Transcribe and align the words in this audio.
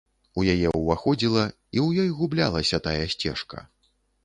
У 0.39 0.45
яе 0.53 0.71
ўваходзіла 0.79 1.43
і 1.51 1.77
ў 1.85 2.07
ёй 2.07 2.11
гублялася 2.23 2.83
тая 2.91 2.99
сцежка. 3.15 3.57